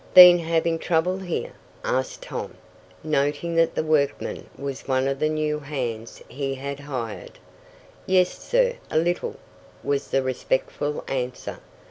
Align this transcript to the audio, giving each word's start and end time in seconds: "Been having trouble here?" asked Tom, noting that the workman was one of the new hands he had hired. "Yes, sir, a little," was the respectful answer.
"Been 0.15 0.39
having 0.39 0.79
trouble 0.79 1.19
here?" 1.19 1.51
asked 1.83 2.23
Tom, 2.23 2.55
noting 3.03 3.53
that 3.53 3.75
the 3.75 3.83
workman 3.83 4.49
was 4.57 4.87
one 4.87 5.07
of 5.07 5.19
the 5.19 5.29
new 5.29 5.59
hands 5.59 6.23
he 6.27 6.55
had 6.55 6.79
hired. 6.79 7.37
"Yes, 8.07 8.35
sir, 8.35 8.77
a 8.89 8.97
little," 8.97 9.35
was 9.83 10.07
the 10.07 10.23
respectful 10.23 11.03
answer. 11.07 11.59